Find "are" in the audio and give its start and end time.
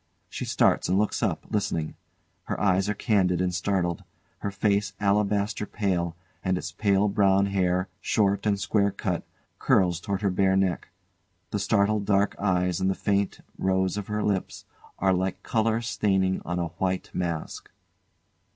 2.89-2.95, 14.97-15.13